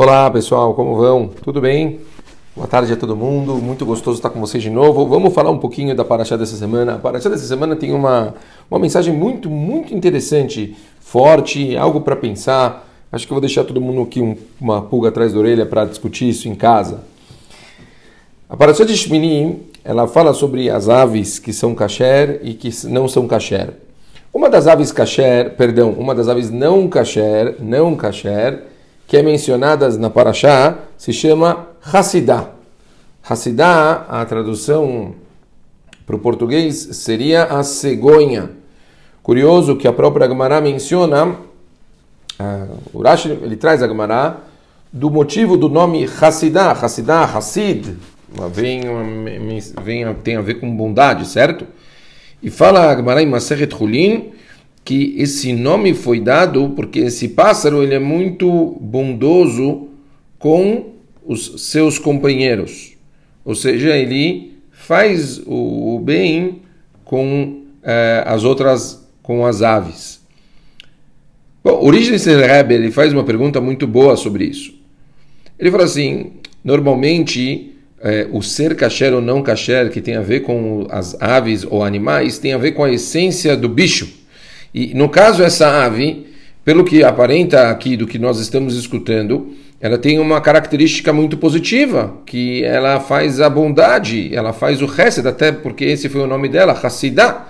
[0.00, 1.26] Olá pessoal, como vão?
[1.42, 1.98] Tudo bem?
[2.54, 5.04] Boa tarde a todo mundo, muito gostoso estar com vocês de novo.
[5.08, 6.94] Vamos falar um pouquinho da Paraxá dessa semana.
[6.94, 8.32] A Paraxá dessa semana tem uma,
[8.70, 12.88] uma mensagem muito, muito interessante, forte, algo para pensar.
[13.10, 15.84] Acho que eu vou deixar todo mundo aqui um, uma pulga atrás da orelha para
[15.84, 17.00] discutir isso em casa.
[18.48, 23.08] A Paraxá de Shmini, ela fala sobre as aves que são kasher e que não
[23.08, 23.70] são kasher.
[24.32, 28.67] Uma das aves kasher, perdão, uma das aves não kasher, não kasher,
[29.08, 32.50] que é mencionadas na Paraxá, se chama Hassidah.
[33.26, 35.14] Hassidah, a tradução
[36.06, 38.50] para o português seria a cegonha.
[39.22, 41.36] Curioso que a própria Gemara menciona, uh,
[42.92, 44.40] o Rashi ele traz a Gemara
[44.92, 47.96] do motivo do nome Hassidah, Hassidah, Hassid,
[48.52, 48.82] vem,
[49.82, 51.66] vem, tem a ver com bondade, certo?
[52.42, 54.32] E fala a Gemara em Maseret Hulin
[54.88, 59.88] que esse nome foi dado porque esse pássaro ele é muito bondoso
[60.38, 60.94] com
[61.26, 62.94] os seus companheiros.
[63.44, 66.62] Ou seja, ele faz o bem
[67.04, 70.22] com eh, as outras, com as aves.
[71.62, 74.72] Bom, Origens Rebbe ele faz uma pergunta muito boa sobre isso.
[75.58, 76.32] Ele fala assim:
[76.64, 81.62] normalmente eh, o ser kasher ou não kasher, que tem a ver com as aves
[81.62, 84.16] ou animais, tem a ver com a essência do bicho.
[84.72, 86.26] E no caso, essa ave,
[86.64, 92.18] pelo que aparenta aqui do que nós estamos escutando, ela tem uma característica muito positiva,
[92.26, 96.48] que ela faz a bondade, ela faz o Hesed, até porque esse foi o nome
[96.48, 97.46] dela, Hassidah.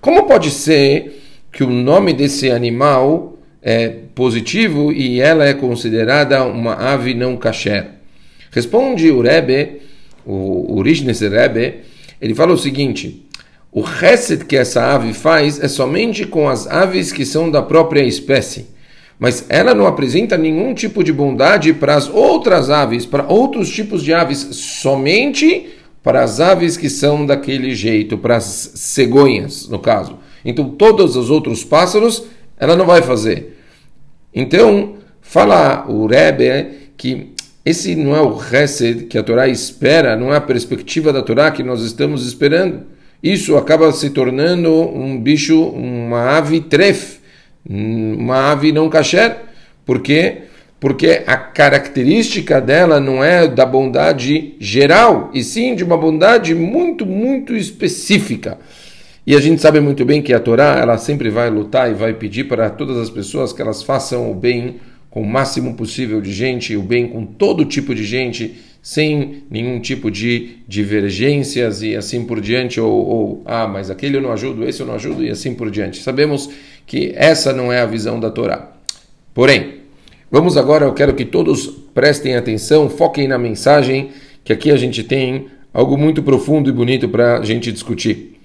[0.00, 1.20] Como pode ser
[1.50, 7.86] que o nome desse animal é positivo e ela é considerada uma ave não kasher?
[8.52, 9.80] Responde o Rebbe,
[10.24, 11.80] o, o Rebbe,
[12.20, 13.23] ele fala o seguinte,
[13.74, 18.04] o reset que essa ave faz é somente com as aves que são da própria
[18.04, 18.68] espécie.
[19.18, 24.04] Mas ela não apresenta nenhum tipo de bondade para as outras aves, para outros tipos
[24.04, 25.70] de aves, somente
[26.04, 28.44] para as aves que são daquele jeito, para as
[28.76, 30.18] cegonhas, no caso.
[30.44, 33.58] Então, todos os outros pássaros, ela não vai fazer.
[34.32, 37.32] Então, fala o Rebbe que
[37.64, 41.50] esse não é o reset que a Torá espera, não é a perspectiva da Torá
[41.50, 42.93] que nós estamos esperando
[43.24, 47.20] isso acaba se tornando um bicho, uma ave tref,
[47.66, 49.36] uma ave não kasher.
[49.86, 50.42] Por quê?
[50.78, 57.06] Porque a característica dela não é da bondade geral, e sim de uma bondade muito,
[57.06, 58.58] muito específica.
[59.26, 62.12] E a gente sabe muito bem que a Torá, ela sempre vai lutar e vai
[62.12, 64.76] pedir para todas as pessoas que elas façam o bem
[65.08, 69.80] com o máximo possível de gente, o bem com todo tipo de gente, sem nenhum
[69.80, 74.62] tipo de divergências e assim por diante, ou, ou, ah, mas aquele eu não ajudo,
[74.62, 76.02] esse eu não ajudo e assim por diante.
[76.02, 76.50] Sabemos
[76.86, 78.72] que essa não é a visão da Torá.
[79.32, 79.76] Porém,
[80.30, 84.10] vamos agora, eu quero que todos prestem atenção, foquem na mensagem,
[84.44, 88.38] que aqui a gente tem algo muito profundo e bonito para a gente discutir.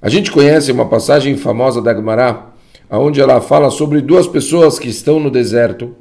[0.00, 2.46] A gente conhece uma passagem famosa da Gemara,
[2.90, 5.94] onde ela fala sobre duas pessoas que estão no deserto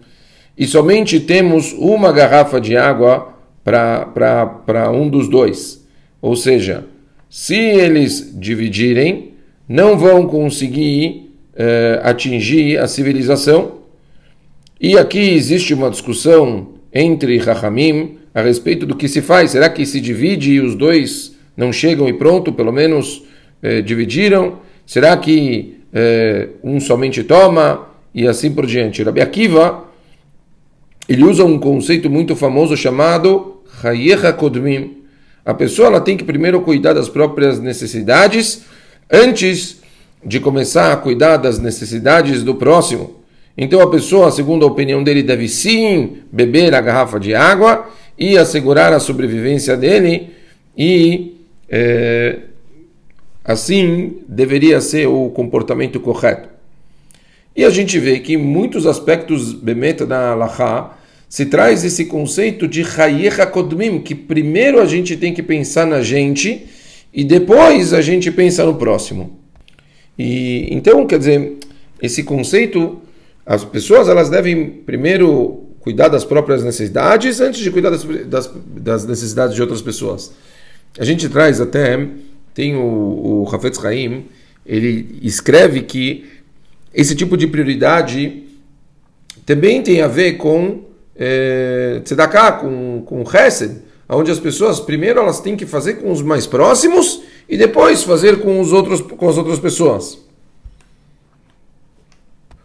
[0.58, 3.35] e somente temos uma garrafa de água
[3.66, 5.84] para um dos dois.
[6.22, 6.86] Ou seja,
[7.28, 9.34] se eles dividirem,
[9.68, 13.80] não vão conseguir uh, atingir a civilização.
[14.80, 19.52] E aqui existe uma discussão entre Rahamim a respeito do que se faz.
[19.52, 23.24] Será que se divide e os dois não chegam e pronto, pelo menos
[23.64, 24.60] uh, dividiram?
[24.86, 29.02] Será que uh, um somente toma e assim por diante?
[29.02, 29.86] Rabi Akiva
[31.08, 33.55] ele usa um conceito muito famoso chamado
[33.86, 35.04] Hayecha Kodmim.
[35.46, 38.64] A pessoa ela tem que primeiro cuidar das próprias necessidades
[39.12, 39.82] antes
[40.26, 43.24] de começar a cuidar das necessidades do próximo.
[43.58, 48.38] Então a pessoa, segundo a opinião dele, deve sim beber a garrafa de água e
[48.38, 50.32] assegurar a sobrevivência dele
[50.78, 51.36] e
[51.70, 52.40] é,
[53.44, 56.50] assim deveria ser o comportamento correto.
[57.56, 60.95] E a gente vê que muitos aspectos bemeta da Allahá
[61.30, 66.02] se traz esse conceito de Hayecha Kodmim, que primeiro a gente tem que pensar na
[66.02, 66.66] gente
[67.14, 69.40] e depois a gente pensa no próximo.
[70.18, 71.58] E então, quer dizer,
[72.02, 73.02] esse conceito,
[73.46, 79.06] as pessoas elas devem primeiro cuidar das próprias necessidades antes de cuidar das, das, das
[79.06, 80.34] necessidades de outras pessoas.
[80.98, 82.08] A gente traz até,
[82.54, 84.26] tem o, o Hafetz Haim,
[84.66, 86.26] ele escreve que
[86.94, 88.44] esse tipo de prioridade
[89.46, 90.86] também tem a ver com
[91.16, 96.22] é, tzedakah, com, com chesed, onde as pessoas primeiro elas têm que fazer com os
[96.22, 100.20] mais próximos e depois fazer com, os outros, com as outras pessoas.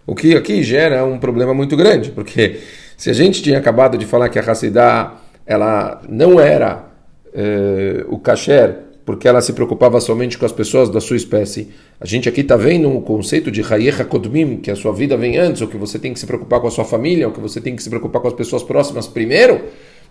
[0.07, 2.61] O que aqui gera um problema muito grande, porque
[3.01, 5.15] Se a gente tinha acabado de falar que a Hassidá
[5.47, 6.85] ela não era
[7.33, 8.77] eh, o kasher
[9.11, 11.71] porque ela se preocupava somente com as pessoas da sua espécie.
[12.01, 15.37] A gente aqui está vendo o conceito de Hayecha Kodmim, que a sua vida vem
[15.37, 17.61] antes, ou que você tem que se preocupar com a sua família, ou que você
[17.61, 19.63] tem que se preocupar com as pessoas próximas primeiro.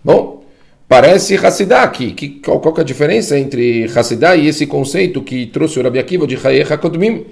[0.04, 0.44] Bom,
[0.86, 2.12] parece Hassidá aqui.
[2.12, 5.98] Que, qual, qual é a diferença entre Hassidá e esse conceito que trouxe o Rabi
[5.98, 7.24] Akiva de Hayecha Kodmim?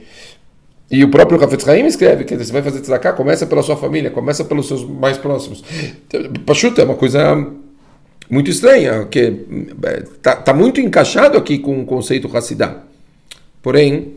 [0.90, 4.10] E o próprio Hafetz Haim escreve que você vai fazer tzedakah, começa pela sua família,
[4.10, 5.62] começa pelos seus mais próximos.
[6.46, 7.46] Pachuta é uma coisa
[8.30, 9.46] muito estranha, que
[10.16, 12.82] está tá muito encaixado aqui com o conceito Hassidá.
[13.62, 14.14] Porém,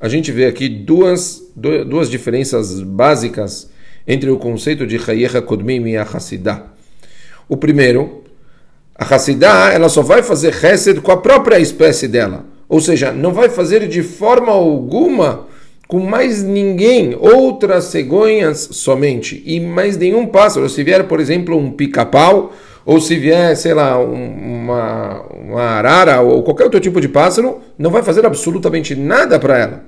[0.00, 3.68] a gente vê aqui duas, duas diferenças básicas
[4.06, 6.66] entre o conceito de Hayecha Kodmim e a Hassidá.
[7.48, 8.22] O primeiro,
[8.94, 12.44] a Hassidá ela só vai fazer Hesed com a própria espécie dela.
[12.68, 15.46] Ou seja, não vai fazer de forma alguma
[15.88, 20.68] com mais ninguém, outras cegonhas somente, e mais nenhum pássaro.
[20.68, 22.52] Se vier, por exemplo, um pica-pau,
[22.88, 27.90] ou se vier, sei lá, uma, uma arara, ou qualquer outro tipo de pássaro, não
[27.90, 29.84] vai fazer absolutamente nada para ela.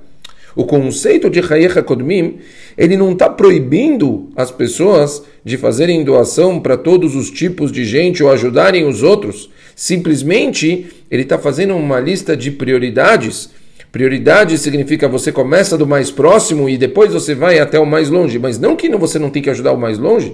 [0.55, 2.37] O conceito de Hayecha Kodmim,
[2.77, 8.23] ele não está proibindo as pessoas de fazerem doação para todos os tipos de gente
[8.23, 9.49] ou ajudarem os outros.
[9.75, 13.49] Simplesmente, ele está fazendo uma lista de prioridades
[13.91, 18.39] Prioridade significa você começa do mais próximo e depois você vai até o mais longe,
[18.39, 20.33] mas não que você não tem que ajudar o mais longe.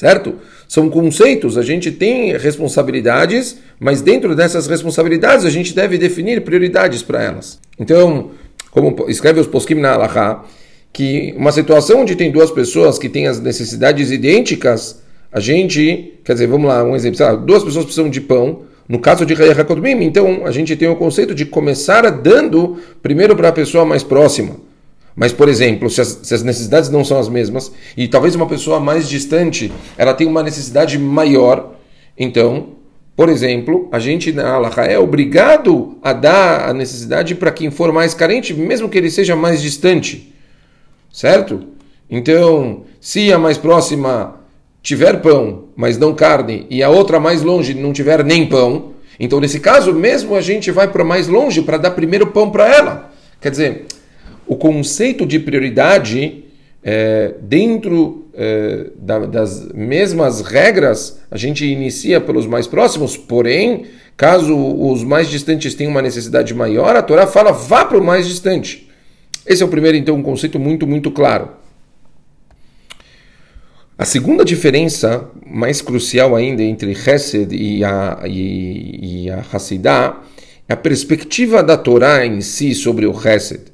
[0.00, 0.36] Certo?
[0.66, 7.02] São conceitos, a gente tem responsabilidades, mas dentro dessas responsabilidades a gente deve definir prioridades
[7.02, 7.60] para elas.
[7.78, 8.30] Então,
[8.70, 10.42] como escreve os poskim na Alaha,
[10.90, 16.32] que uma situação onde tem duas pessoas que têm as necessidades idênticas, a gente, quer
[16.32, 20.02] dizer, vamos lá, um exemplo, duas pessoas precisam de pão, no caso de Hayah HaKodmim,
[20.02, 24.56] então a gente tem o conceito de começar dando primeiro para a pessoa mais próxima.
[25.20, 28.46] Mas, por exemplo, se as, se as, necessidades não são as mesmas, e talvez uma
[28.46, 31.74] pessoa mais distante ela tem uma necessidade maior,
[32.16, 32.68] então,
[33.14, 37.92] por exemplo, a gente na Allah é obrigado a dar a necessidade para quem for
[37.92, 40.32] mais carente, mesmo que ele seja mais distante.
[41.12, 41.64] Certo?
[42.08, 44.40] Então, se a mais próxima
[44.82, 49.38] tiver pão, mas não carne, e a outra mais longe não tiver nem pão, então
[49.38, 53.12] nesse caso mesmo a gente vai para mais longe para dar primeiro pão para ela.
[53.38, 53.86] Quer dizer,
[54.50, 56.42] o conceito de prioridade
[56.82, 63.84] é, dentro é, da, das mesmas regras, a gente inicia pelos mais próximos, porém,
[64.16, 68.26] caso os mais distantes tenham uma necessidade maior, a Torá fala vá para o mais
[68.26, 68.90] distante.
[69.46, 71.50] Esse é o primeiro, então, um conceito muito, muito claro.
[73.96, 80.24] A segunda diferença, mais crucial ainda, entre Hesed e a, e, e a Hassidah,
[80.68, 83.69] é a perspectiva da Torá em si sobre o Hesed.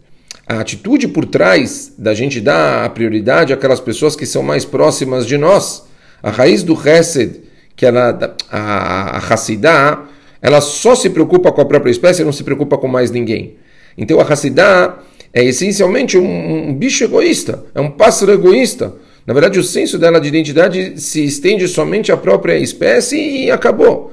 [0.46, 5.26] A atitude por trás da gente dar a prioridade àquelas pessoas que são mais próximas
[5.26, 5.84] de nós.
[6.22, 7.43] A raiz do Hesed,
[7.75, 10.04] que ela, a, a Hassidah,
[10.40, 13.56] ela só se preocupa com a própria espécie, não se preocupa com mais ninguém.
[13.98, 14.98] Então a Hassidah
[15.32, 18.94] é essencialmente um, um bicho egoísta, é um pássaro egoísta
[19.26, 24.12] na verdade, o senso dela de identidade se estende somente à própria espécie e acabou.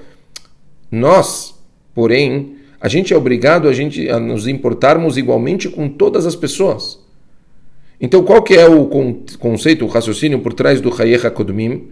[0.92, 1.54] Nós,
[1.94, 7.00] porém, a gente é obrigado a, gente, a nos importarmos igualmente com todas as pessoas.
[8.00, 8.90] Então, qual que é o
[9.40, 11.88] conceito, o raciocínio por trás do Hayecha Kodmim?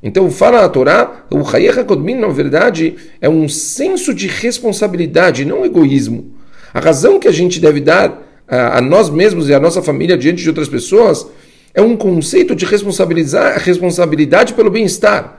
[0.00, 5.64] Então, fala a Torá, o Hayecha Kodmim, na verdade, é um senso de responsabilidade, não
[5.64, 6.32] egoísmo.
[6.72, 10.16] A razão que a gente deve dar a, a nós mesmos e a nossa família
[10.16, 11.26] diante de outras pessoas
[11.74, 15.37] é um conceito de responsabilidade pelo bem-estar.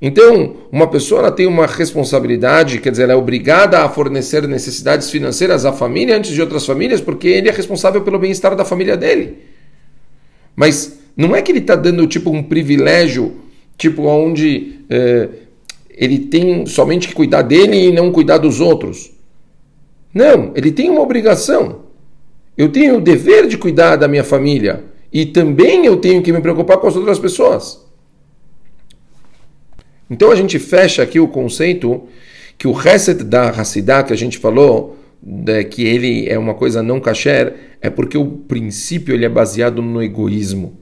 [0.00, 5.10] Então, uma pessoa ela tem uma responsabilidade, quer dizer, ela é obrigada a fornecer necessidades
[5.10, 8.96] financeiras à família antes de outras famílias, porque ele é responsável pelo bem-estar da família
[8.96, 9.38] dele.
[10.54, 13.36] Mas não é que ele está dando tipo um privilégio,
[13.78, 15.28] tipo onde é,
[15.90, 19.10] ele tem somente que cuidar dele e não cuidar dos outros.
[20.12, 21.86] Não, ele tem uma obrigação.
[22.56, 26.40] Eu tenho o dever de cuidar da minha família e também eu tenho que me
[26.40, 27.85] preocupar com as outras pessoas.
[30.08, 32.04] Então a gente fecha aqui o conceito
[32.56, 36.82] que o reset da Hassidah que a gente falou, de, que ele é uma coisa
[36.82, 40.78] não kasher, é porque o princípio ele é baseado no egoísmo.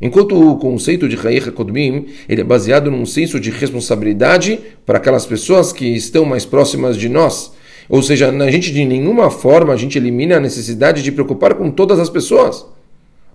[0.00, 5.26] Enquanto o conceito de Hayecha Kodmim ele é baseado num senso de responsabilidade para aquelas
[5.26, 7.52] pessoas que estão mais próximas de nós.
[7.88, 11.70] Ou seja, a gente de nenhuma forma a gente elimina a necessidade de preocupar com
[11.70, 12.64] todas as pessoas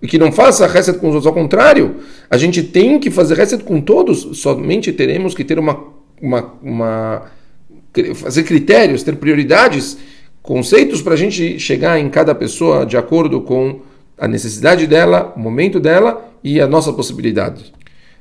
[0.03, 1.25] e que não faça reset com os outros.
[1.25, 1.95] Ao contrário,
[2.29, 5.81] a gente tem que fazer reset com todos, somente teremos que ter uma,
[6.21, 7.21] uma, uma
[8.15, 9.97] fazer critérios, ter prioridades,
[10.41, 13.79] conceitos para a gente chegar em cada pessoa de acordo com
[14.17, 17.71] a necessidade dela, o momento dela e a nossa possibilidade.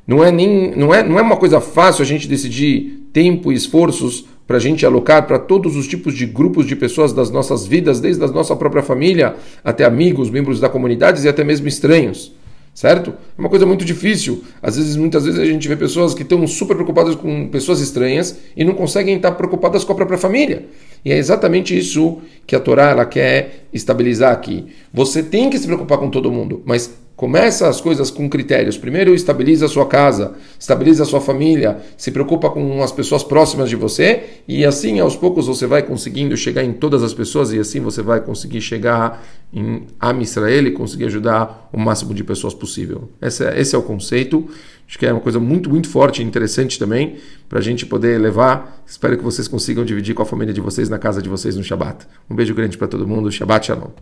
[0.06, 3.56] Não é, nem, não, é, não é uma coisa fácil a gente decidir tempo e
[3.56, 7.66] esforços para a gente alocar para todos os tipos de grupos de pessoas das nossas
[7.66, 12.32] vidas, desde a nossa própria família até amigos, membros da comunidade e até mesmo estranhos
[12.74, 13.10] certo?
[13.10, 14.44] É uma coisa muito difícil.
[14.62, 18.38] Às vezes, muitas vezes a gente vê pessoas que estão super preocupadas com pessoas estranhas
[18.56, 20.66] e não conseguem estar preocupadas com a própria família.
[21.04, 24.66] E é exatamente isso que a Torá ela quer estabilizar aqui.
[24.92, 26.90] Você tem que se preocupar com todo mundo, mas
[27.22, 28.76] Começa as coisas com critérios.
[28.76, 33.70] Primeiro, estabiliza a sua casa, estabiliza a sua família, se preocupa com as pessoas próximas
[33.70, 37.60] de você e assim, aos poucos, você vai conseguindo chegar em todas as pessoas e
[37.60, 42.54] assim você vai conseguir chegar em Am Israel e conseguir ajudar o máximo de pessoas
[42.54, 43.08] possível.
[43.22, 44.44] Esse é, esse é o conceito.
[44.88, 48.20] Acho que é uma coisa muito, muito forte e interessante também para a gente poder
[48.20, 48.82] levar.
[48.84, 51.62] Espero que vocês consigam dividir com a família de vocês na casa de vocês no
[51.62, 52.04] Shabat.
[52.28, 53.30] Um beijo grande para todo mundo.
[53.30, 53.92] Shabbat Shalom.